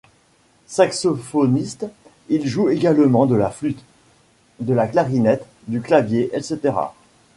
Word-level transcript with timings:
Saxophoniste, 0.65 1.85
il 2.29 2.47
joue 2.47 2.69
également 2.69 3.27
de 3.27 3.35
la 3.35 3.51
flûte, 3.51 3.83
de 4.59 4.73
la 4.73 4.87
clarinette, 4.87 5.45
du 5.67 5.79
clavier, 5.79 6.31
etc. 6.33 6.73